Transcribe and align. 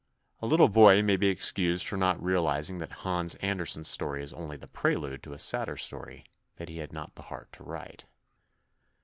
A 0.39 0.47
little 0.47 0.67
boy 0.67 1.03
may 1.03 1.15
be 1.15 1.27
excused 1.27 1.85
for 1.87 1.95
not 1.95 2.19
realising 2.19 2.79
that 2.79 2.91
Hans 3.05 3.35
Andersen's 3.35 3.87
story 3.87 4.23
is 4.23 4.33
only 4.33 4.57
the 4.57 4.65
prelude 4.65 5.21
to 5.21 5.33
a 5.33 5.37
sadder 5.37 5.77
story 5.77 6.25
that 6.55 6.69
he 6.69 6.77
had 6.79 6.91
not 6.91 7.13
the 7.13 7.21
heart 7.29 7.51
to 7.51 7.63
write. 7.63 8.05